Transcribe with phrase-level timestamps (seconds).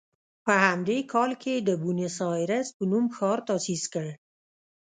[0.45, 4.05] په همدې کال یې د بونیس ایرس په نوم ښار تاسیس کړ.